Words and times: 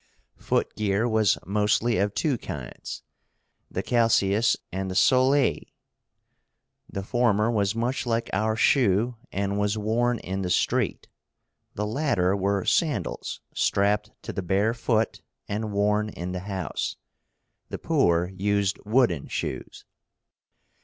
Foot 0.37 0.75
gear 0.75 1.07
was 1.07 1.37
mostly 1.45 1.99
of 1.99 2.15
two 2.15 2.35
kinds, 2.39 3.03
the 3.69 3.83
CALCEUS 3.83 4.57
and 4.71 4.89
the 4.89 4.95
SOLEAE. 4.95 5.75
The 6.89 7.03
former 7.03 7.51
was 7.51 7.75
much 7.75 8.07
like 8.07 8.27
our 8.33 8.55
shoe, 8.55 9.17
and 9.31 9.59
was 9.59 9.77
worn 9.77 10.17
in 10.17 10.41
the 10.41 10.49
street. 10.49 11.07
The 11.75 11.85
latter 11.85 12.35
were 12.35 12.65
sandals, 12.65 13.41
strapped 13.53 14.09
to 14.23 14.33
the 14.33 14.41
bare 14.41 14.73
foot, 14.73 15.21
and 15.47 15.71
worn 15.71 16.09
in 16.09 16.31
the 16.31 16.39
house. 16.49 16.95
The 17.69 17.77
poor 17.77 18.29
used 18.33 18.79
wooden 18.83 19.27
shoes. 19.27 19.85